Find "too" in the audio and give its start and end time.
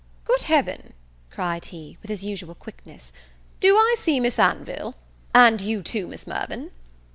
5.83-6.07